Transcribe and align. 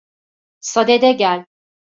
Sadede 0.59 1.11
gel. 1.11 1.45